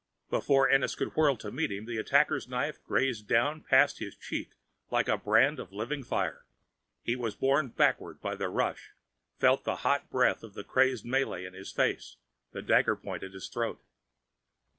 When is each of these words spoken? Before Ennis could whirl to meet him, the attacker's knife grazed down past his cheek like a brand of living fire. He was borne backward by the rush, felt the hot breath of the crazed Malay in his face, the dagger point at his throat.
Before 0.31 0.67
Ennis 0.67 0.95
could 0.95 1.15
whirl 1.15 1.37
to 1.37 1.51
meet 1.51 1.71
him, 1.71 1.85
the 1.85 1.97
attacker's 1.99 2.47
knife 2.47 2.83
grazed 2.85 3.27
down 3.27 3.61
past 3.61 3.99
his 3.99 4.15
cheek 4.15 4.55
like 4.89 5.07
a 5.07 5.15
brand 5.15 5.59
of 5.59 5.71
living 5.71 6.03
fire. 6.03 6.43
He 7.03 7.15
was 7.15 7.35
borne 7.35 7.67
backward 7.67 8.19
by 8.19 8.33
the 8.33 8.49
rush, 8.49 8.93
felt 9.37 9.63
the 9.63 9.75
hot 9.85 10.09
breath 10.09 10.41
of 10.41 10.55
the 10.55 10.63
crazed 10.63 11.05
Malay 11.05 11.45
in 11.45 11.53
his 11.53 11.71
face, 11.71 12.15
the 12.51 12.63
dagger 12.63 12.95
point 12.95 13.21
at 13.21 13.33
his 13.33 13.47
throat. 13.47 13.79